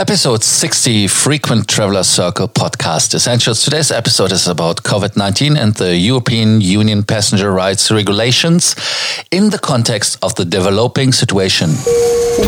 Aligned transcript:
Episode 0.00 0.42
60 0.42 1.08
Frequent 1.08 1.68
Traveler 1.68 2.02
Circle 2.04 2.48
podcast 2.48 3.12
Essentials. 3.12 3.62
Today's 3.62 3.90
episode 3.90 4.32
is 4.32 4.48
about 4.48 4.78
COVID 4.78 5.14
19 5.14 5.58
and 5.58 5.74
the 5.74 5.94
European 5.94 6.62
Union 6.62 7.02
passenger 7.02 7.52
rights 7.52 7.90
regulations 7.90 8.74
in 9.30 9.50
the 9.50 9.58
context 9.58 10.16
of 10.22 10.34
the 10.36 10.46
developing 10.46 11.12
situation. 11.12 11.68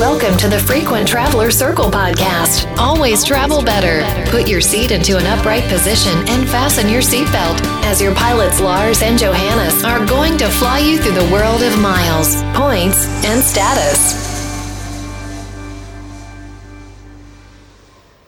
Welcome 0.01 0.39
to 0.39 0.49
the 0.49 0.61
Frequent 0.61 1.07
Traveler 1.07 1.51
Circle 1.51 1.91
podcast. 1.91 2.75
Always 2.79 3.23
travel 3.23 3.63
better. 3.63 4.01
Put 4.31 4.49
your 4.49 4.63
seat 4.63 4.91
into 4.91 5.19
an 5.19 5.27
upright 5.27 5.65
position 5.65 6.17
and 6.29 6.49
fasten 6.49 6.89
your 6.89 7.03
seatbelt 7.03 7.61
as 7.85 8.01
your 8.01 8.15
pilots 8.15 8.61
Lars 8.61 9.03
and 9.03 9.19
Johannes 9.19 9.85
are 9.85 10.07
going 10.07 10.39
to 10.39 10.49
fly 10.49 10.79
you 10.79 10.97
through 10.97 11.21
the 11.21 11.31
world 11.31 11.63
of 11.63 11.79
miles, 11.79 12.43
points, 12.57 13.05
and 13.27 13.43
status. 13.45 14.22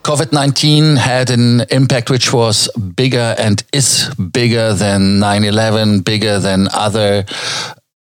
COVID 0.05 0.31
19 0.31 0.97
had 0.97 1.31
an 1.31 1.61
impact 1.71 2.11
which 2.11 2.31
was 2.31 2.69
bigger 2.95 3.33
and 3.39 3.63
is 3.73 4.07
bigger 4.31 4.71
than 4.71 5.17
9 5.17 5.43
11, 5.43 6.01
bigger 6.01 6.37
than 6.37 6.67
other 6.75 7.25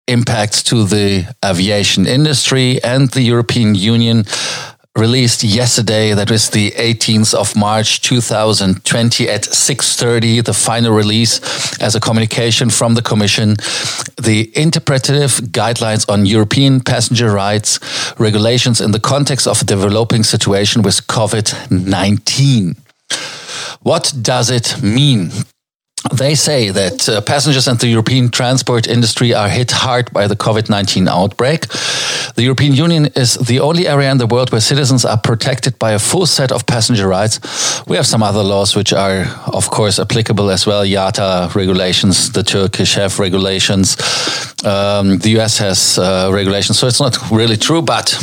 impacts 0.09 0.63
to 0.63 0.85
the 0.85 1.27
aviation 1.45 2.07
industry 2.07 2.83
and 2.83 3.11
the 3.11 3.21
European 3.21 3.75
Union 3.75 4.25
released 4.97 5.45
yesterday 5.45 6.13
that 6.15 6.33
is 6.33 6.51
the 6.51 6.73
18th 6.73 7.33
of 7.33 7.55
march 7.55 8.01
2020 8.01 9.29
at 9.29 9.43
6.30 9.43 10.45
the 10.45 10.53
final 10.53 10.93
release 10.93 11.41
as 11.81 11.95
a 11.95 12.01
communication 12.01 12.69
from 12.71 12.95
the 12.95 13.03
commission. 13.03 13.55
The 14.21 14.51
interpretative 14.57 15.31
guidelines 15.53 16.09
on 16.09 16.27
european 16.27 16.81
passenger 16.81 17.31
rights 17.31 17.79
regulations 18.19 18.81
in 18.81 18.91
the 18.91 18.99
context 18.99 19.47
of 19.47 19.63
a 19.63 19.65
developing 19.65 20.25
situation 20.25 20.83
with 20.83 21.07
covid-19 21.07 22.77
what 23.83 24.13
does 24.21 24.51
it 24.51 24.83
mean 24.83 25.31
they 26.13 26.35
say 26.35 26.71
that 26.71 27.09
uh, 27.09 27.21
passengers 27.21 27.69
and 27.69 27.79
the 27.79 27.89
European 27.89 28.31
transport 28.31 28.89
industry 28.89 29.35
are 29.35 29.49
hit 29.49 29.71
hard 29.71 30.11
by 30.13 30.27
the 30.27 30.37
COVID 30.37 30.71
19 30.71 31.09
outbreak. 31.09 31.67
The 32.37 32.43
European 32.43 32.75
Union 32.75 33.07
is 33.17 33.35
the 33.35 33.61
only 33.61 33.87
area 33.87 34.11
in 34.11 34.19
the 34.19 34.27
world 34.27 34.51
where 34.51 34.63
citizens 34.63 35.05
are 35.05 35.19
protected 35.19 35.79
by 35.79 35.93
a 35.93 35.99
full 35.99 36.27
set 36.27 36.53
of 36.53 36.67
passenger 36.67 37.07
rights. 37.07 37.39
We 37.87 37.97
have 37.97 38.07
some 38.07 38.23
other 38.23 38.43
laws 38.43 38.75
which 38.75 38.93
are, 38.93 39.27
of 39.53 39.71
course, 39.71 39.99
applicable 39.99 40.51
as 40.51 40.67
well 40.67 40.85
IATA 40.85 41.55
regulations, 41.55 42.33
the 42.33 42.43
Turkish 42.43 42.95
have 42.95 43.19
regulations, 43.19 43.97
um, 44.65 45.19
the 45.19 45.39
US 45.39 45.59
has 45.59 45.99
uh, 45.99 46.31
regulations. 46.33 46.79
So 46.79 46.87
it's 46.87 47.01
not 47.01 47.31
really 47.31 47.57
true, 47.57 47.83
but 47.83 48.17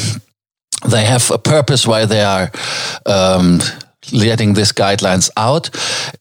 they 0.90 1.06
have 1.06 1.30
a 1.32 1.38
purpose 1.38 1.86
why 1.86 2.06
they 2.06 2.24
are. 2.24 2.52
Um, 3.06 3.60
letting 4.12 4.54
these 4.54 4.72
guidelines 4.72 5.30
out. 5.38 5.70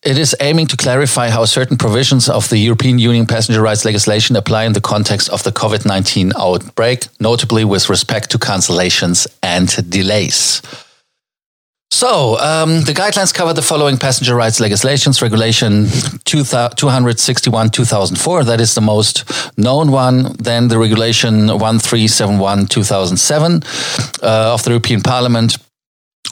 It 0.03 0.19
is 0.19 0.37
aiming 0.41 0.67
to 0.69 0.77
clarify 0.77 1.31
how 1.31 1.45
certain 1.45 1.77
provisions 1.77 2.29
of 2.29 2.49
the 2.49 2.59
European 2.59 2.99
Union 2.99 3.27
passenger 3.27 3.63
rights 3.63 3.85
legislation 3.85 4.37
apply 4.37 4.65
in 4.65 4.73
the 4.73 4.81
context 4.81 5.29
of 5.31 5.43
the 5.43 5.53
COVID 5.53 5.87
19 5.87 6.33
outbreak, 6.39 7.07
notably 7.21 7.65
with 7.65 7.89
respect 7.89 8.31
to 8.31 8.39
cancellations 8.39 9.27
and 9.43 9.69
delays. 9.91 10.63
So, 11.91 12.39
um, 12.41 12.83
the 12.83 12.93
guidelines 12.93 13.33
cover 13.33 13.53
the 13.53 13.63
following 13.63 13.97
passenger 13.97 14.35
rights 14.35 14.59
legislations 14.59 15.23
Regulation 15.23 15.87
261 16.25 17.71
2004, 17.71 18.45
that 18.45 18.61
is 18.61 18.75
the 18.75 18.81
most 18.81 19.25
known 19.57 19.93
one. 19.93 20.35
Then 20.39 20.69
the 20.69 20.79
Regulation 20.79 21.47
1371 21.47 22.67
2007 22.67 23.63
uh, 24.23 24.53
of 24.53 24.65
the 24.65 24.71
European 24.71 25.01
Parliament 25.01 25.57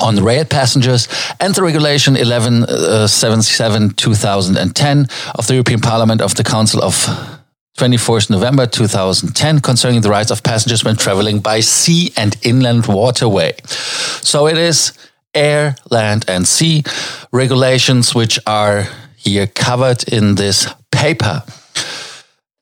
on 0.00 0.23
rail 0.23 0.45
passengers 0.45 1.09
and 1.41 1.55
the 1.55 1.62
regulation 1.62 2.14
1177 2.14 3.83
uh, 3.83 3.89
2010 3.97 5.06
of 5.34 5.47
the 5.47 5.55
European 5.55 5.81
Parliament 5.81 6.20
of 6.20 6.34
the 6.34 6.45
Council 6.45 6.83
of 6.83 6.95
24th 7.79 8.30
November 8.30 8.67
2010 8.67 9.61
concerning 9.61 10.01
the 10.01 10.11
rights 10.11 10.30
of 10.30 10.42
passengers 10.42 10.85
when 10.85 10.96
traveling 10.96 11.41
by 11.41 11.61
sea 11.61 12.13
and 12.17 12.36
inland 12.42 12.86
waterway. 12.86 13.52
So 13.67 14.46
it 14.46 14.57
is 14.57 14.92
air, 15.35 15.74
land 15.91 16.24
and 16.29 16.47
sea 16.47 16.85
regulations 17.33 18.14
which 18.14 18.39
are 18.47 18.86
here 19.17 19.48
covered 19.48 20.05
in 20.08 20.36
this 20.36 20.73
paper. 20.92 21.42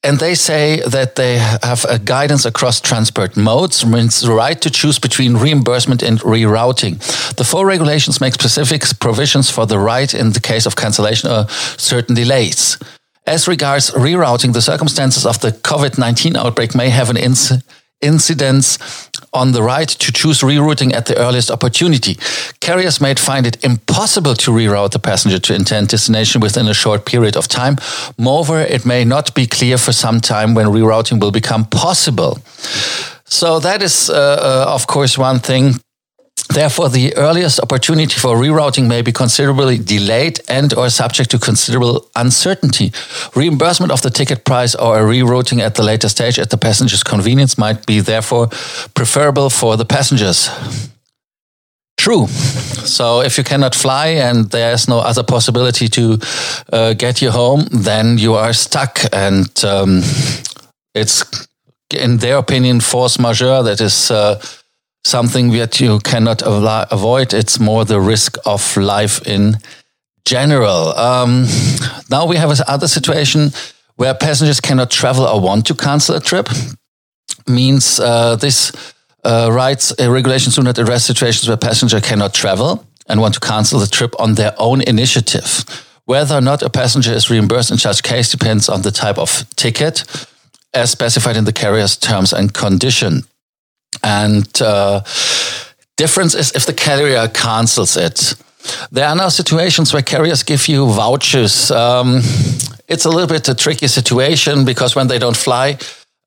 And 0.04 0.18
they 0.18 0.34
say 0.34 0.80
that 0.80 1.14
they 1.14 1.38
have 1.38 1.84
a 1.88 1.96
guidance 1.96 2.44
across 2.44 2.80
transport 2.80 3.36
modes, 3.36 3.86
means 3.86 4.20
the 4.20 4.32
right 4.32 4.60
to 4.60 4.68
choose 4.68 4.98
between 4.98 5.36
reimbursement 5.36 6.02
and 6.02 6.18
rerouting. 6.20 6.98
The 7.36 7.44
four 7.44 7.66
regulations 7.66 8.20
make 8.20 8.34
specific 8.34 8.82
provisions 8.98 9.48
for 9.48 9.64
the 9.64 9.78
right 9.78 10.12
in 10.12 10.32
the 10.32 10.40
case 10.40 10.66
of 10.66 10.74
cancellation 10.74 11.30
or 11.30 11.48
certain 11.48 12.16
delays. 12.16 12.78
As 13.28 13.46
regards 13.46 13.92
rerouting, 13.92 14.52
the 14.52 14.60
circumstances 14.60 15.24
of 15.24 15.38
the 15.40 15.52
COVID 15.52 15.96
19 15.98 16.36
outbreak 16.36 16.74
may 16.74 16.88
have 16.88 17.08
an 17.08 17.16
incidence 18.00 19.10
on 19.32 19.52
the 19.52 19.62
right 19.62 19.88
to 19.88 20.12
choose 20.12 20.40
rerouting 20.40 20.92
at 20.92 21.06
the 21.06 21.16
earliest 21.18 21.50
opportunity. 21.50 22.16
Carriers 22.60 23.00
may 23.00 23.14
find 23.14 23.46
it 23.46 23.64
impossible 23.64 24.34
to 24.34 24.50
reroute 24.50 24.90
the 24.90 24.98
passenger 24.98 25.38
to 25.38 25.54
intended 25.54 25.90
destination 25.90 26.40
within 26.40 26.68
a 26.68 26.74
short 26.74 27.04
period 27.04 27.36
of 27.36 27.48
time. 27.48 27.76
Moreover, 28.18 28.60
it 28.60 28.84
may 28.84 29.04
not 29.04 29.34
be 29.34 29.46
clear 29.46 29.78
for 29.78 29.92
some 29.92 30.20
time 30.20 30.54
when 30.54 30.66
rerouting 30.66 31.20
will 31.20 31.32
become 31.32 31.64
possible. 31.64 32.38
So 33.24 33.60
that 33.60 33.82
is, 33.82 34.10
uh, 34.10 34.14
uh, 34.14 34.74
of 34.74 34.86
course, 34.86 35.16
one 35.16 35.38
thing 35.38 35.80
Therefore, 36.48 36.90
the 36.90 37.16
earliest 37.16 37.60
opportunity 37.60 38.18
for 38.18 38.36
rerouting 38.36 38.86
may 38.86 39.00
be 39.00 39.12
considerably 39.12 39.78
delayed 39.78 40.40
and 40.48 40.74
or 40.74 40.90
subject 40.90 41.30
to 41.30 41.38
considerable 41.38 42.10
uncertainty. 42.14 42.92
Reimbursement 43.34 43.92
of 43.92 44.02
the 44.02 44.10
ticket 44.10 44.44
price 44.44 44.74
or 44.74 44.98
a 44.98 45.02
rerouting 45.02 45.60
at 45.60 45.76
the 45.76 45.82
later 45.82 46.08
stage 46.08 46.38
at 46.38 46.50
the 46.50 46.58
passenger's 46.58 47.02
convenience 47.02 47.56
might 47.56 47.86
be 47.86 48.00
therefore 48.00 48.48
preferable 48.94 49.48
for 49.50 49.76
the 49.76 49.84
passengers. 49.84 50.50
True. 51.96 52.26
So 52.26 53.22
if 53.22 53.38
you 53.38 53.44
cannot 53.44 53.74
fly 53.74 54.08
and 54.08 54.50
there's 54.50 54.88
no 54.88 54.98
other 54.98 55.22
possibility 55.22 55.88
to 55.88 56.18
uh, 56.72 56.94
get 56.94 57.22
you 57.22 57.30
home, 57.30 57.66
then 57.70 58.18
you 58.18 58.34
are 58.34 58.52
stuck 58.52 59.00
and 59.12 59.48
um, 59.64 60.02
it's, 60.94 61.46
in 61.94 62.18
their 62.18 62.36
opinion, 62.36 62.80
force 62.80 63.18
majeure 63.18 63.62
that 63.62 63.80
is... 63.80 64.10
Uh, 64.10 64.42
something 65.04 65.50
that 65.50 65.80
you 65.80 65.98
cannot 66.00 66.42
avoid. 66.44 67.34
It's 67.34 67.58
more 67.58 67.84
the 67.84 68.00
risk 68.00 68.36
of 68.44 68.76
life 68.76 69.26
in 69.26 69.56
general. 70.24 70.96
Um, 70.96 71.46
now 72.10 72.26
we 72.26 72.36
have 72.36 72.50
another 72.50 72.88
situation 72.88 73.50
where 73.96 74.14
passengers 74.14 74.60
cannot 74.60 74.90
travel 74.90 75.24
or 75.24 75.40
want 75.40 75.66
to 75.66 75.74
cancel 75.74 76.16
a 76.16 76.20
trip. 76.20 76.48
Means 77.46 77.98
uh, 77.98 78.36
this 78.36 78.72
uh, 79.24 79.48
rights 79.52 79.92
uh, 79.98 80.10
regulations 80.10 80.56
do 80.56 80.62
not 80.62 80.78
address 80.78 81.04
situations 81.04 81.48
where 81.48 81.56
passenger 81.56 82.00
cannot 82.00 82.34
travel 82.34 82.86
and 83.06 83.20
want 83.20 83.34
to 83.34 83.40
cancel 83.40 83.80
the 83.80 83.86
trip 83.86 84.14
on 84.20 84.34
their 84.34 84.54
own 84.58 84.80
initiative. 84.82 85.64
Whether 86.04 86.36
or 86.36 86.40
not 86.40 86.62
a 86.62 86.70
passenger 86.70 87.12
is 87.12 87.30
reimbursed 87.30 87.70
in 87.70 87.78
such 87.78 88.02
case 88.02 88.30
depends 88.30 88.68
on 88.68 88.82
the 88.82 88.90
type 88.90 89.18
of 89.18 89.44
ticket, 89.56 90.04
as 90.74 90.90
specified 90.90 91.36
in 91.36 91.44
the 91.44 91.52
carrier's 91.52 91.96
terms 91.96 92.32
and 92.32 92.52
condition. 92.52 93.22
And 94.02 94.48
uh, 94.60 95.02
difference 95.96 96.34
is 96.34 96.52
if 96.52 96.66
the 96.66 96.74
carrier 96.74 97.28
cancels 97.28 97.96
it. 97.96 98.34
There 98.92 99.06
are 99.06 99.16
now 99.16 99.28
situations 99.28 99.92
where 99.92 100.02
carriers 100.02 100.42
give 100.44 100.68
you 100.68 100.86
vouchers. 100.86 101.70
Um, 101.70 102.22
it's 102.88 103.04
a 103.04 103.08
little 103.08 103.26
bit 103.26 103.48
a 103.48 103.54
tricky 103.54 103.88
situation 103.88 104.64
because 104.64 104.94
when 104.94 105.08
they 105.08 105.18
don't 105.18 105.36
fly, 105.36 105.78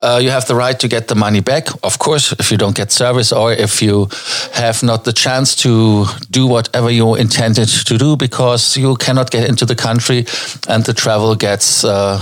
uh, 0.02 0.20
you 0.22 0.30
have 0.30 0.46
the 0.46 0.56
right 0.56 0.80
to 0.80 0.88
get 0.88 1.08
the 1.08 1.16
money 1.16 1.42
back. 1.42 1.68
Of 1.84 1.98
course, 1.98 2.34
if 2.34 2.52
you 2.52 2.58
don't 2.58 2.76
get 2.76 2.92
service 2.92 3.32
or 3.32 3.54
if 3.54 3.82
you 3.82 4.08
have 4.54 4.84
not 4.84 5.04
the 5.04 5.14
chance 5.14 5.56
to 5.58 6.06
do 6.30 6.48
whatever 6.48 6.92
you 6.92 7.16
intended 7.16 7.70
to 7.70 7.98
do 7.98 8.16
because 8.16 8.78
you 8.78 8.96
cannot 8.98 9.32
get 9.32 9.50
into 9.50 9.66
the 9.66 9.76
country 9.76 10.26
and 10.68 10.84
the 10.86 10.94
travel 10.94 11.36
gets 11.36 11.84
uh, 11.84 12.20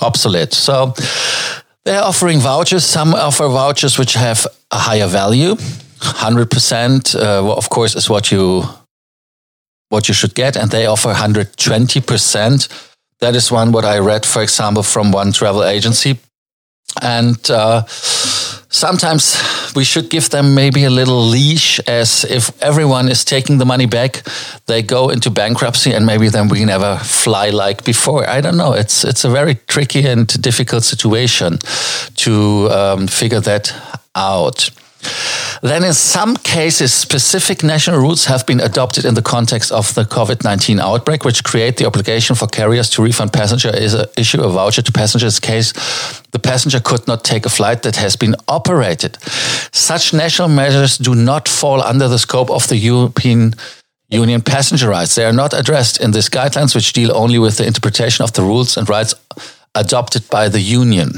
obsolete. 0.00 0.54
So 0.54 0.94
they're 1.84 2.02
offering 2.02 2.40
vouchers. 2.40 2.84
Some 2.84 3.14
offer 3.14 3.48
vouchers 3.48 3.98
which 3.98 4.14
have 4.14 4.46
a 4.72 4.78
higher 4.78 5.06
value. 5.06 5.54
100%, 6.00 7.14
uh, 7.14 7.54
of 7.54 7.68
course, 7.68 7.94
is 7.94 8.10
what 8.10 8.32
you 8.32 8.64
what 9.90 10.08
you 10.08 10.14
should 10.14 10.34
get, 10.34 10.56
and 10.56 10.70
they 10.70 10.86
offer 10.86 11.12
120%. 11.12 12.68
That 13.20 13.36
is 13.36 13.52
one 13.52 13.72
what 13.72 13.84
I 13.84 13.98
read, 13.98 14.24
for 14.24 14.42
example, 14.42 14.82
from 14.82 15.12
one 15.12 15.32
travel 15.32 15.62
agency. 15.64 16.18
And 17.02 17.38
uh, 17.50 17.82
sometimes 18.72 19.36
we 19.76 19.84
should 19.84 20.08
give 20.08 20.30
them 20.30 20.54
maybe 20.54 20.84
a 20.84 20.90
little 20.90 21.22
leash 21.22 21.78
as 21.80 22.24
if 22.24 22.50
everyone 22.62 23.10
is 23.10 23.24
taking 23.24 23.58
the 23.58 23.66
money 23.66 23.86
back 23.86 24.22
they 24.66 24.82
go 24.82 25.10
into 25.10 25.30
bankruptcy 25.30 25.92
and 25.92 26.06
maybe 26.06 26.28
then 26.28 26.48
we 26.48 26.64
never 26.64 26.96
fly 26.96 27.50
like 27.50 27.84
before 27.84 28.28
i 28.28 28.40
don't 28.40 28.56
know 28.56 28.72
it's 28.72 29.04
it's 29.04 29.24
a 29.24 29.30
very 29.30 29.54
tricky 29.66 30.06
and 30.06 30.40
difficult 30.42 30.84
situation 30.84 31.58
to 32.14 32.68
um, 32.70 33.06
figure 33.06 33.40
that 33.40 33.74
out 34.14 34.70
Then, 35.62 35.84
in 35.84 35.92
some 35.92 36.36
cases, 36.36 36.92
specific 36.92 37.62
national 37.62 38.00
rules 38.00 38.24
have 38.24 38.44
been 38.46 38.60
adopted 38.60 39.04
in 39.04 39.14
the 39.14 39.22
context 39.22 39.70
of 39.70 39.94
the 39.94 40.04
COVID 40.04 40.42
19 40.42 40.80
outbreak, 40.80 41.24
which 41.24 41.44
create 41.44 41.76
the 41.76 41.86
obligation 41.86 42.34
for 42.34 42.48
carriers 42.48 42.90
to 42.90 43.02
refund 43.02 43.32
passenger 43.32 43.70
is 43.70 43.94
a, 43.94 44.08
issue 44.16 44.42
a 44.42 44.48
voucher 44.48 44.82
to 44.82 44.92
passengers 44.92 45.38
in 45.38 45.42
case 45.42 45.72
the 46.32 46.38
passenger 46.38 46.80
could 46.80 47.06
not 47.06 47.24
take 47.24 47.46
a 47.46 47.48
flight 47.48 47.82
that 47.82 47.96
has 47.96 48.16
been 48.16 48.34
operated. 48.48 49.18
Such 49.72 50.12
national 50.12 50.48
measures 50.48 50.98
do 50.98 51.14
not 51.14 51.48
fall 51.48 51.80
under 51.80 52.08
the 52.08 52.18
scope 52.18 52.50
of 52.50 52.66
the 52.68 52.76
European 52.76 53.54
Union 54.08 54.42
passenger 54.42 54.88
rights. 54.88 55.14
They 55.14 55.24
are 55.24 55.32
not 55.32 55.54
addressed 55.54 56.00
in 56.00 56.10
these 56.10 56.28
guidelines, 56.28 56.74
which 56.74 56.92
deal 56.92 57.16
only 57.16 57.38
with 57.38 57.56
the 57.56 57.66
interpretation 57.66 58.24
of 58.24 58.32
the 58.32 58.42
rules 58.42 58.76
and 58.76 58.88
rights 58.88 59.14
adopted 59.74 60.28
by 60.28 60.48
the 60.48 60.60
Union, 60.60 61.12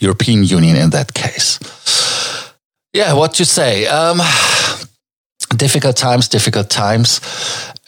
European 0.00 0.44
Union 0.44 0.76
in 0.76 0.90
that 0.90 1.14
case. 1.14 1.58
Yeah, 2.92 3.12
what 3.12 3.34
to 3.34 3.44
say? 3.44 3.86
Um, 3.86 4.20
difficult 5.56 5.96
times, 5.96 6.28
difficult 6.28 6.70
times. 6.70 7.20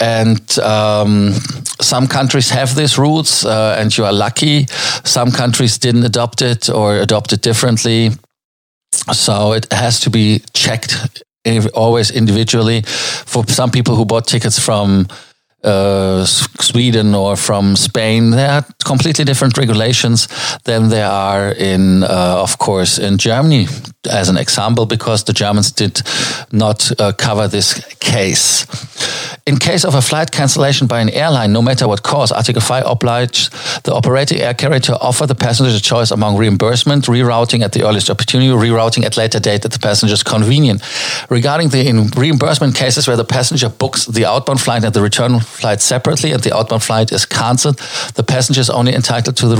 And 0.01 0.59
um, 0.59 1.33
some 1.81 2.07
countries 2.07 2.51
have 2.51 2.75
these 2.75 2.99
rules, 2.99 3.45
uh, 3.45 3.77
and 3.79 3.97
you 3.97 4.05
are 4.05 4.13
lucky. 4.13 4.67
Some 5.05 5.33
countries 5.33 5.79
didn't 5.79 6.05
adopt 6.05 6.43
it 6.43 6.71
or 6.71 6.99
adopt 6.99 7.33
it 7.33 7.43
differently. 7.43 8.11
So 9.13 9.55
it 9.55 9.73
has 9.73 10.01
to 10.01 10.11
be 10.11 10.43
checked 10.53 11.23
always 11.75 12.11
individually. 12.11 12.83
For 12.83 13.45
some 13.47 13.71
people 13.71 13.97
who 13.97 14.05
bought 14.05 14.27
tickets 14.27 14.59
from 14.59 15.09
uh, 15.65 16.25
Sweden 16.25 17.15
or 17.15 17.37
from 17.37 17.77
Spain, 17.77 18.31
there 18.31 18.51
are 18.51 18.65
completely 18.85 19.25
different 19.25 19.59
regulations 19.59 20.29
than 20.65 20.89
there 20.89 21.11
are 21.11 21.51
in, 21.51 22.05
uh, 22.05 22.37
of 22.43 22.59
course, 22.59 22.99
in 22.99 23.19
Germany, 23.19 23.67
as 24.11 24.29
an 24.29 24.37
example, 24.37 24.87
because 24.87 25.25
the 25.25 25.33
Germans 25.33 25.73
did 25.73 26.03
not 26.53 26.91
uh, 27.01 27.13
cover 27.13 27.49
this 27.49 27.85
case. 27.97 28.67
In 29.47 29.57
case 29.57 29.85
of 29.85 29.95
a 29.95 30.03
flight 30.03 30.31
cancellation 30.31 30.87
by 30.87 31.01
an 31.01 31.09
airline, 31.09 31.53
no 31.55 31.63
matter 31.63 31.89
what 31.89 32.03
cause, 32.03 32.31
Article 32.31 32.61
5 32.61 32.85
obliges 32.87 33.49
the 33.85 33.95
operating 33.95 34.41
air 34.41 34.53
carrier 34.53 34.81
to 34.81 34.99
offer 35.01 35.27
the 35.27 35.35
passenger 35.35 35.75
a 35.75 35.81
choice 35.81 36.11
among 36.11 36.37
reimbursement, 36.37 37.07
rerouting 37.07 37.63
at 37.63 37.73
the 37.73 37.83
earliest 37.87 38.11
opportunity, 38.11 38.51
rerouting 38.51 39.05
at 39.05 39.17
later 39.17 39.41
date 39.41 39.65
at 39.65 39.73
the 39.73 39.79
passenger's 39.79 40.23
convenience. 40.23 40.83
Regarding 41.31 41.71
the 41.71 42.13
reimbursement 42.17 42.75
cases 42.75 43.09
where 43.09 43.17
the 43.17 43.25
passenger 43.25 43.71
books 43.71 44.05
the 44.05 44.27
outbound 44.27 44.61
flight 44.61 44.85
and 44.85 44.93
the 44.93 45.01
return 45.01 45.41
flight 45.49 45.81
separately 45.81 46.33
and 46.33 46.43
the 46.43 46.57
outbound 46.57 46.83
flight 46.83 47.13
is 47.13 47.27
cancelled, 47.27 47.79
the 48.15 48.23
passenger 48.23 48.61
is 48.61 48.71
only 48.71 48.95
entitled 48.95 49.37
to 49.37 49.49
the 49.49 49.57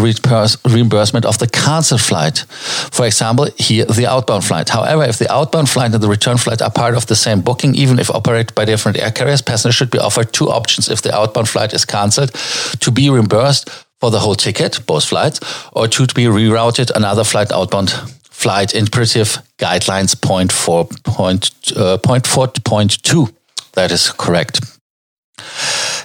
reimbursement 0.65 1.25
of 1.25 1.39
the 1.39 1.49
cancelled 1.49 2.01
flight. 2.01 2.45
For 2.93 3.07
example, 3.07 3.49
here 3.57 3.85
the 3.85 4.07
outbound 4.07 4.45
flight. 4.45 4.69
However, 4.69 5.05
if 5.05 5.19
the 5.19 5.33
outbound 5.33 5.69
flight 5.69 5.93
and 5.95 6.03
the 6.03 6.09
return 6.09 6.39
flight 6.39 6.63
are 6.63 6.71
part 6.71 6.95
of 6.95 7.07
the 7.07 7.17
same 7.17 7.41
booking, 7.41 7.75
even 7.75 7.99
if 7.99 8.11
operated 8.11 8.55
by 8.55 8.65
different 8.65 8.99
air 8.99 9.11
carriers, 9.11 9.43
passengers 9.43 9.75
should 9.75 9.91
be 9.91 9.99
offered 9.99 10.33
two 10.33 10.49
options 10.49 10.89
if 10.89 11.03
the 11.03 11.15
outbound 11.15 11.49
flight 11.49 11.73
is 11.73 11.85
cancelled 11.85 12.33
to 12.81 12.91
be 12.91 13.11
reimbursed 13.11 13.69
for 14.01 14.11
the 14.11 14.21
whole 14.21 14.37
ticket, 14.37 14.87
both 14.87 15.05
flights, 15.07 15.41
or 15.73 15.89
to 15.89 16.07
be 16.15 16.25
rerouted 16.25 16.91
another 16.95 17.25
flight 17.25 17.51
outbound 17.53 17.91
flight 18.31 18.73
interpretive 18.73 19.43
guidelines 19.59 20.15
point 20.21 20.53
four 20.53 20.85
point 21.03 21.51
uh, 21.77 21.99
point 21.99 22.27
four 22.27 22.47
point 22.65 23.03
two. 23.03 23.29
That 23.73 23.91
is 23.91 24.11
correct. 24.11 24.78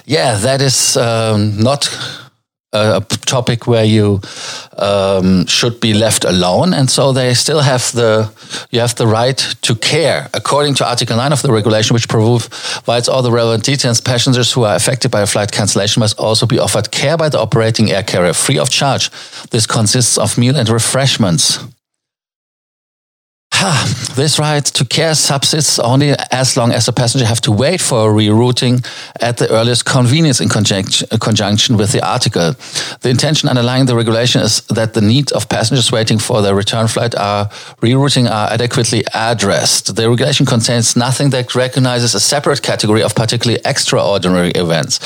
Yeah, 0.06 0.36
that 0.36 0.60
is 0.60 0.96
um, 0.96 1.58
not 1.58 1.88
a 2.74 3.00
topic 3.26 3.66
where 3.66 3.84
you 3.84 4.20
um, 4.78 5.46
should 5.46 5.80
be 5.80 5.94
left 5.94 6.24
alone, 6.24 6.74
and 6.74 6.90
so 6.90 7.12
they 7.12 7.34
still 7.34 7.60
have 7.60 7.92
the 7.92 8.30
you 8.70 8.80
have 8.80 8.94
the 8.96 9.06
right 9.06 9.38
to 9.62 9.74
care, 9.76 10.28
according 10.34 10.74
to 10.74 10.88
Article 10.88 11.16
Nine 11.16 11.32
of 11.32 11.42
the 11.42 11.52
regulation, 11.52 11.94
which 11.94 12.08
provides 12.08 13.08
all 13.08 13.22
the 13.22 13.30
relevant 13.30 13.64
details. 13.64 14.00
Passengers 14.00 14.52
who 14.52 14.64
are 14.64 14.74
affected 14.74 15.10
by 15.10 15.22
a 15.22 15.26
flight 15.26 15.52
cancellation 15.52 16.00
must 16.00 16.18
also 16.18 16.46
be 16.46 16.58
offered 16.58 16.90
care 16.90 17.16
by 17.16 17.28
the 17.28 17.38
operating 17.38 17.90
air 17.90 18.02
carrier, 18.02 18.32
free 18.32 18.58
of 18.58 18.68
charge. 18.68 19.10
This 19.50 19.66
consists 19.66 20.18
of 20.18 20.36
meal 20.36 20.56
and 20.56 20.68
refreshments. 20.68 21.60
This 24.14 24.38
right 24.38 24.64
to 24.64 24.84
care 24.84 25.14
subsists 25.14 25.80
only 25.80 26.14
as 26.30 26.56
long 26.56 26.70
as 26.72 26.86
the 26.86 26.92
passenger 26.92 27.26
have 27.26 27.40
to 27.40 27.50
wait 27.50 27.80
for 27.80 28.08
a 28.08 28.12
rerouting 28.12 28.86
at 29.20 29.38
the 29.38 29.50
earliest 29.50 29.84
convenience 29.84 30.40
in 30.40 30.48
conjunction 30.48 31.76
with 31.76 31.90
the 31.90 32.00
article. 32.00 32.54
The 33.00 33.10
intention 33.10 33.48
underlying 33.48 33.86
the 33.86 33.96
regulation 33.96 34.42
is 34.42 34.60
that 34.68 34.94
the 34.94 35.00
needs 35.00 35.32
of 35.32 35.48
passengers 35.48 35.90
waiting 35.90 36.20
for 36.20 36.42
their 36.42 36.54
return 36.54 36.86
flight 36.86 37.16
are 37.16 37.46
rerouting 37.82 38.30
are 38.30 38.52
adequately 38.52 39.02
addressed. 39.14 39.96
The 39.96 40.08
regulation 40.08 40.46
contains 40.46 40.94
nothing 40.94 41.30
that 41.30 41.54
recognizes 41.56 42.14
a 42.14 42.20
separate 42.20 42.62
category 42.62 43.02
of 43.02 43.16
particularly 43.16 43.60
extraordinary 43.64 44.52
events. 44.52 45.00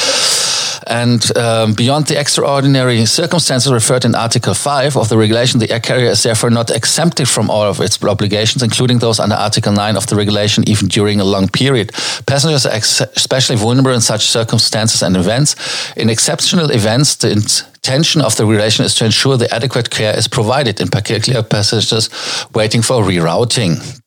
And 0.87 1.37
um, 1.37 1.75
beyond 1.75 2.07
the 2.07 2.19
extraordinary 2.19 3.05
circumstances 3.07 3.73
referred 3.73 4.05
in 4.05 4.15
Article 4.15 4.55
5 4.55 4.97
of 4.97 5.09
the 5.09 5.19
regulation, 5.19 5.61
the 5.61 5.71
air 5.71 5.81
carrier 5.81 6.11
is 6.11 6.23
therefore 6.23 6.51
not 6.51 6.71
exempted 6.71 7.29
from 7.29 7.51
all 7.51 7.65
of 7.65 7.81
its 7.81 8.03
obligations, 8.03 8.63
including 8.63 8.99
those 8.99 9.21
under 9.21 9.35
Article 9.35 9.73
9 9.73 9.97
of 9.97 10.07
the 10.07 10.17
regulation, 10.17 10.69
even 10.69 10.89
during 10.89 11.21
a 11.21 11.25
long 11.25 11.49
period. 11.49 11.93
Passengers 12.27 12.67
are 12.67 12.75
especially 12.75 13.57
vulnerable 13.57 13.93
in 13.93 14.01
such 14.01 14.27
circumstances 14.27 15.03
and 15.03 15.17
events. 15.17 15.57
In 15.97 16.11
exceptional 16.11 16.71
events, 16.71 17.17
the 17.17 17.33
intention 17.33 18.21
of 18.21 18.37
the 18.37 18.47
regulation 18.47 18.85
is 18.85 18.95
to 18.97 19.05
ensure 19.05 19.37
the 19.37 19.53
adequate 19.55 19.91
care 19.91 20.17
is 20.17 20.29
provided, 20.29 20.81
in 20.81 20.89
particular 20.89 21.43
passengers 21.43 22.11
waiting 22.55 22.83
for 22.83 23.03
rerouting. 23.03 24.01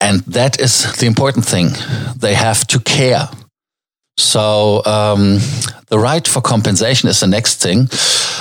And 0.00 0.20
that 0.26 0.60
is 0.60 0.92
the 0.98 1.06
important 1.06 1.46
thing. 1.46 1.70
They 2.16 2.34
have 2.34 2.66
to 2.66 2.78
care. 2.80 3.28
So 4.16 4.82
um, 4.84 5.38
the 5.88 5.98
right 5.98 6.26
for 6.26 6.40
compensation 6.40 7.08
is 7.08 7.20
the 7.20 7.26
next 7.26 7.60
thing. 7.60 7.88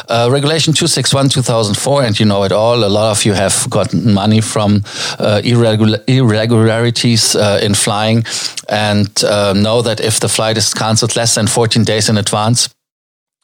Uh, 0.08 0.30
Regulation 0.32 0.74
261 0.74 1.30
2004, 1.30 2.04
and 2.04 2.20
you 2.20 2.26
know 2.26 2.44
it 2.44 2.52
all. 2.52 2.84
A 2.84 2.90
lot 2.90 3.12
of 3.12 3.26
you 3.26 3.34
have 3.34 3.68
gotten 3.70 4.14
money 4.14 4.42
from 4.42 4.84
uh, 5.20 5.42
irregular, 5.44 6.00
irregularities 6.08 7.36
uh, 7.36 7.60
in 7.64 7.74
flying 7.74 8.24
and 8.70 9.24
uh, 9.24 9.54
know 9.54 9.82
that 9.82 10.00
if 10.00 10.20
the 10.20 10.30
flight 10.30 10.58
is 10.58 10.74
cancelled 10.74 11.16
less 11.16 11.36
than 11.36 11.48
14 11.48 11.84
days 11.84 12.10
in 12.10 12.18
advance 12.18 12.70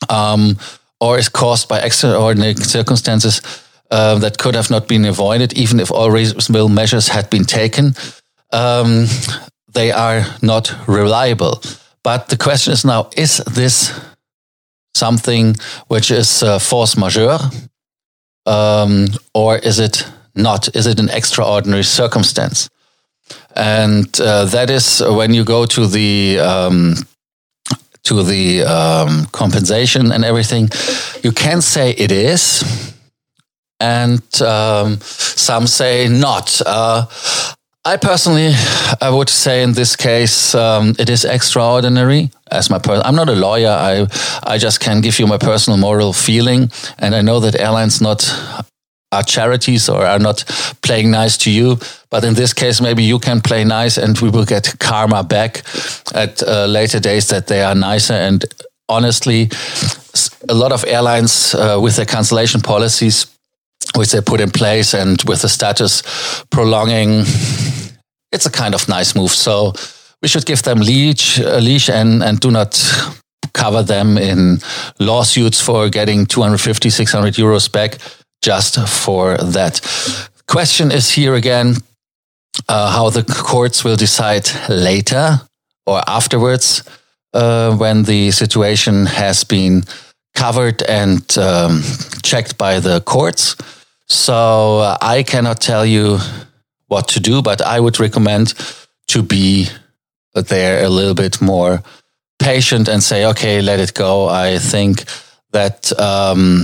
um, 0.09 0.57
or 0.99 1.17
is 1.17 1.29
caused 1.29 1.67
by 1.67 1.79
extraordinary 1.79 2.55
circumstances 2.55 3.41
uh, 3.91 4.19
that 4.19 4.37
could 4.37 4.55
have 4.55 4.69
not 4.69 4.87
been 4.87 5.05
avoided, 5.05 5.53
even 5.53 5.79
if 5.79 5.91
all 5.91 6.11
reasonable 6.11 6.69
measures 6.69 7.07
had 7.07 7.29
been 7.29 7.45
taken, 7.45 7.95
um, 8.51 9.05
they 9.73 9.91
are 9.91 10.25
not 10.41 10.75
reliable. 10.87 11.61
But 12.03 12.29
the 12.29 12.37
question 12.37 12.73
is 12.73 12.85
now, 12.85 13.09
is 13.15 13.37
this 13.45 13.93
something 14.95 15.55
which 15.87 16.11
is 16.11 16.43
uh, 16.43 16.59
force 16.59 16.97
majeure? 16.97 17.39
Um, 18.45 19.07
or 19.33 19.57
is 19.57 19.79
it 19.79 20.05
not? 20.35 20.75
Is 20.75 20.87
it 20.87 20.99
an 20.99 21.09
extraordinary 21.09 21.83
circumstance? 21.83 22.69
And 23.55 24.19
uh, 24.19 24.45
that 24.45 24.69
is 24.69 25.01
when 25.01 25.33
you 25.33 25.43
go 25.43 25.65
to 25.65 25.87
the 25.87 26.39
um, 26.39 26.95
to 28.03 28.23
the 28.23 28.63
um, 28.63 29.25
compensation 29.31 30.11
and 30.11 30.23
everything, 30.23 30.69
you 31.21 31.31
can 31.31 31.61
say 31.61 31.91
it 31.91 32.11
is, 32.11 32.63
and 33.79 34.23
um, 34.41 34.99
some 35.01 35.67
say 35.67 36.07
not. 36.07 36.61
Uh, 36.65 37.05
I 37.85 37.97
personally, 37.97 38.51
I 39.01 39.09
would 39.09 39.29
say 39.29 39.63
in 39.63 39.73
this 39.73 39.95
case, 39.95 40.53
um, 40.53 40.95
it 40.99 41.09
is 41.09 41.23
extraordinary. 41.23 42.29
As 42.51 42.69
my 42.69 42.77
per- 42.77 43.01
I'm 43.05 43.15
not 43.15 43.29
a 43.29 43.35
lawyer. 43.35 43.69
I 43.69 44.07
I 44.43 44.57
just 44.57 44.79
can 44.79 45.01
give 45.01 45.17
you 45.19 45.27
my 45.27 45.37
personal 45.37 45.77
moral 45.79 46.13
feeling, 46.13 46.71
and 46.97 47.15
I 47.15 47.21
know 47.21 47.39
that 47.39 47.55
airlines 47.59 48.01
not 48.01 48.21
are 49.11 49.23
charities 49.23 49.89
or 49.89 50.05
are 50.05 50.19
not 50.19 50.43
playing 50.81 51.11
nice 51.11 51.37
to 51.37 51.49
you. 51.49 51.77
But 52.09 52.23
in 52.23 52.33
this 52.33 52.53
case, 52.53 52.81
maybe 52.81 53.03
you 53.03 53.19
can 53.19 53.41
play 53.41 53.63
nice, 53.63 53.97
and 53.97 54.19
we 54.19 54.29
will 54.29 54.45
get 54.45 54.75
karma 54.79 55.23
back 55.23 55.63
at 56.13 56.43
uh, 56.43 56.65
later 56.65 56.99
days 56.99 57.27
that 57.27 57.47
they 57.47 57.61
are 57.63 57.75
nicer. 57.75 58.13
And 58.13 58.43
honestly, 58.87 59.49
a 60.49 60.53
lot 60.53 60.71
of 60.71 60.83
airlines 60.85 61.55
uh, 61.55 61.79
with 61.81 61.95
their 61.95 62.05
cancellation 62.05 62.61
policies 62.61 63.25
which 63.95 64.11
they 64.11 64.21
put 64.21 64.41
in 64.41 64.51
place 64.51 64.93
and 64.93 65.21
with 65.23 65.41
the 65.41 65.49
status 65.49 66.03
prolonging, 66.51 67.23
it's 68.31 68.45
a 68.45 68.51
kind 68.51 68.75
of 68.75 68.87
nice 68.87 69.15
move. 69.15 69.31
So 69.31 69.73
we 70.21 70.27
should 70.27 70.45
give 70.45 70.63
them 70.63 70.79
leash, 70.79 71.39
a 71.39 71.59
leash 71.59 71.89
and, 71.89 72.23
and 72.23 72.39
do 72.39 72.51
not 72.51 72.75
cover 73.53 73.83
them 73.83 74.17
in 74.17 74.59
lawsuits 74.99 75.61
for 75.61 75.89
getting 75.89 76.25
250, 76.25 76.89
600 76.89 77.33
euros 77.35 77.71
back 77.71 77.97
just 78.41 78.79
for 78.87 79.37
that. 79.37 79.81
Question 80.47 80.91
is 80.91 81.11
here 81.11 81.35
again 81.35 81.75
uh, 82.67 82.91
how 82.91 83.09
the 83.09 83.23
courts 83.23 83.83
will 83.83 83.95
decide 83.95 84.49
later 84.69 85.41
or 85.85 86.01
afterwards 86.07 86.83
uh, 87.33 87.75
when 87.75 88.03
the 88.03 88.31
situation 88.31 89.05
has 89.05 89.43
been 89.43 89.83
covered 90.35 90.81
and 90.83 91.37
um, 91.37 91.81
checked 92.23 92.57
by 92.57 92.79
the 92.79 93.01
courts. 93.01 93.55
So 94.09 94.79
uh, 94.79 94.97
I 95.01 95.23
cannot 95.23 95.61
tell 95.61 95.85
you 95.85 96.19
what 96.87 97.07
to 97.09 97.19
do, 97.19 97.41
but 97.41 97.61
I 97.61 97.79
would 97.79 97.99
recommend 97.99 98.53
to 99.07 99.21
be 99.21 99.67
there 100.33 100.83
a 100.83 100.89
little 100.89 101.13
bit 101.13 101.41
more 101.41 101.81
patient 102.39 102.87
and 102.87 103.03
say, 103.03 103.25
okay, 103.25 103.61
let 103.61 103.79
it 103.79 103.93
go. 103.93 104.27
I 104.27 104.57
think 104.57 105.03
that, 105.51 105.91
um, 105.99 106.63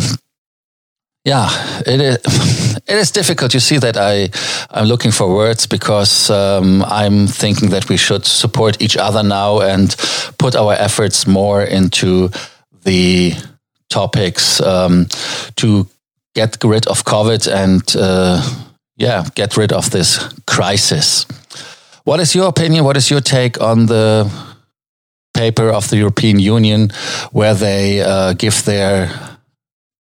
yeah, 1.24 1.50
it 1.86 2.02
is, 2.02 2.18
it 2.88 2.96
is 2.96 3.12
difficult. 3.12 3.54
You 3.54 3.60
see 3.60 3.78
that 3.78 3.98
I, 3.98 4.30
I'm 4.72 4.88
looking 4.88 5.12
for 5.12 5.34
words 5.34 5.68
because 5.68 6.30
um, 6.30 6.84
I'm 6.88 7.28
thinking 7.28 7.70
that 7.70 7.90
we 7.90 7.98
should 7.98 8.25
support 8.25 8.82
each 8.82 8.98
other 8.98 9.24
now 9.24 9.62
and 9.62 9.96
put 10.38 10.56
our 10.56 10.74
efforts 10.74 11.28
more 11.28 11.64
into 11.64 12.30
the 12.84 13.34
topics 13.90 14.62
um, 14.62 15.08
to 15.58 15.88
get 16.36 16.63
rid 16.63 16.88
of 16.88 17.04
COVID 17.04 17.48
and, 17.48 17.82
uh, 17.96 18.42
yeah, 18.98 19.25
get 19.36 19.58
rid 19.58 19.72
of 19.72 19.89
this 19.89 20.20
crisis. 20.46 21.25
What 22.04 22.20
is 22.20 22.36
your 22.36 22.48
opinion? 22.48 22.86
What 22.86 22.98
is 22.98 23.10
your 23.10 23.22
take 23.22 23.60
on 23.62 23.88
the 23.88 24.30
paper 25.34 25.70
of 25.70 25.89
the 25.89 25.98
European 25.98 26.39
Union 26.39 26.92
where 27.32 27.56
they 27.56 28.01
uh, 28.01 28.34
give 28.34 28.63
their 28.63 29.10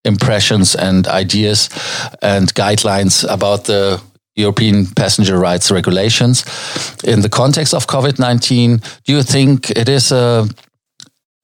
impressions 0.05 0.75
and 0.77 1.07
ideas 1.09 1.71
and 2.21 2.53
guidelines 2.55 3.25
about 3.29 3.65
the 3.65 4.01
European 4.37 4.87
passenger 4.87 5.39
rights 5.39 5.71
regulations 5.71 6.45
in 7.05 7.23
the 7.23 7.29
context 7.29 7.73
of 7.75 7.87
COVID 7.87 8.19
nineteen? 8.19 8.81
Do 9.05 9.13
you 9.13 9.23
think 9.23 9.71
it 9.71 9.89
is 9.89 10.13
a 10.13 10.49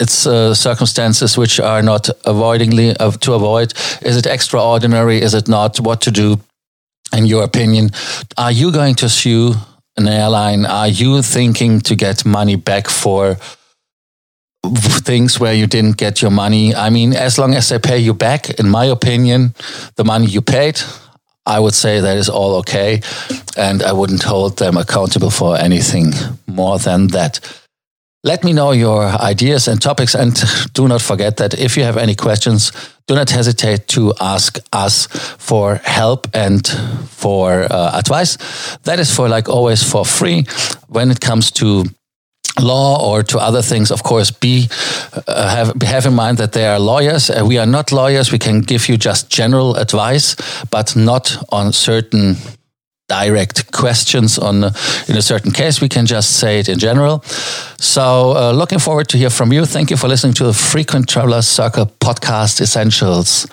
it's 0.01 0.27
uh, 0.27 0.55
circumstances 0.55 1.37
which 1.39 1.61
are 1.61 1.83
not 1.83 2.09
avoidingly 2.25 2.97
uh, 2.99 3.11
to 3.11 3.35
avoid? 3.35 3.75
Is 4.03 4.17
it 4.17 4.27
extraordinary? 4.27 5.21
Is 5.23 5.35
it 5.35 5.49
not? 5.49 5.79
What 5.79 6.01
to 6.03 6.11
do? 6.11 6.41
In 7.13 7.27
your 7.27 7.43
opinion, 7.43 7.91
are 8.37 8.53
you 8.53 8.73
going 8.73 8.95
to 8.97 9.09
sue 9.09 9.55
an 10.01 10.09
airline, 10.09 10.67
are 10.67 10.89
you 10.89 11.23
thinking 11.23 11.81
to 11.81 11.95
get 11.95 12.25
money 12.25 12.57
back 12.57 12.89
for 12.89 13.37
things 15.05 15.39
where 15.41 15.55
you 15.55 15.67
didn't 15.67 15.97
get 15.97 16.23
your 16.23 16.31
money? 16.31 16.75
I 16.75 16.91
mean, 16.91 17.15
as 17.15 17.39
long 17.39 17.55
as 17.55 17.69
they 17.69 17.79
pay 17.79 17.99
you 17.99 18.15
back, 18.15 18.51
in 18.51 18.69
my 18.69 18.87
opinion, 18.87 19.55
the 19.97 20.05
money 20.05 20.27
you 20.27 20.41
paid, 20.41 20.81
I 21.47 21.59
would 21.59 21.75
say 21.75 22.01
that 22.01 22.17
is 22.17 22.29
all 22.29 22.57
okay. 22.57 23.01
And 23.57 23.83
I 23.83 23.93
wouldn't 23.93 24.23
hold 24.23 24.59
them 24.59 24.77
accountable 24.77 25.31
for 25.31 25.57
anything 25.57 26.13
more 26.47 26.79
than 26.79 27.09
that. 27.09 27.41
Let 28.23 28.45
me 28.45 28.53
know 28.53 28.73
your 28.73 29.05
ideas 29.05 29.67
and 29.67 29.81
topics. 29.81 30.15
And 30.15 30.35
do 30.75 30.87
not 30.87 31.01
forget 31.01 31.39
that 31.39 31.55
if 31.55 31.77
you 31.77 31.85
have 31.85 31.97
any 31.97 32.15
questions, 32.15 32.73
do 33.07 33.15
not 33.15 33.31
hesitate 33.31 33.89
to 33.89 34.13
ask 34.21 34.59
us 34.73 35.07
for 35.39 35.77
help 35.77 36.29
and 36.35 36.67
for 37.09 37.67
uh, 37.71 37.99
advice. 37.99 38.37
That 38.85 39.01
is 39.01 39.15
for 39.15 39.29
like 39.29 39.49
always 39.49 39.83
for 39.83 40.05
free 40.05 40.45
when 40.89 41.11
it 41.11 41.21
comes 41.21 41.51
to 41.53 41.85
law 42.59 43.01
or 43.01 43.23
to 43.23 43.39
other 43.39 43.63
things 43.63 43.91
of 43.91 44.03
course 44.03 44.31
be 44.31 44.69
uh, 45.27 45.49
have 45.49 45.81
have 45.83 46.05
in 46.05 46.13
mind 46.13 46.37
that 46.37 46.53
they 46.53 46.67
are 46.67 46.81
lawyers 46.81 47.31
uh, 47.31 47.45
we 47.47 47.57
are 47.59 47.67
not 47.67 47.93
lawyers 47.93 48.33
we 48.33 48.39
can 48.39 48.61
give 48.61 48.89
you 48.89 48.97
just 48.97 49.31
general 49.31 49.77
advice 49.77 50.37
but 50.71 50.97
not 50.97 51.37
on 51.51 51.73
certain 51.73 52.37
direct 53.11 53.73
questions 53.73 54.39
on 54.39 54.65
uh, 54.65 54.73
in 55.09 55.17
a 55.17 55.23
certain 55.23 55.51
case. 55.53 55.81
We 55.83 55.89
can 55.89 56.07
just 56.07 56.39
say 56.39 56.61
it 56.61 56.69
in 56.69 56.79
general. 56.79 57.23
So, 57.81 58.37
uh, 58.37 58.53
looking 58.53 58.79
forward 58.79 59.09
to 59.09 59.19
hear 59.19 59.31
from 59.31 59.53
you. 59.53 59.67
Thank 59.67 59.91
you 59.91 59.97
for 59.97 60.07
listening 60.09 60.35
to 60.35 60.45
the 60.45 60.53
Frequent 60.55 61.09
Traveler 61.09 61.43
Circle 61.43 61.87
podcast 61.99 62.61
essentials. 62.61 63.49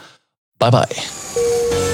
Bye 0.60 0.70
bye. 0.70 0.86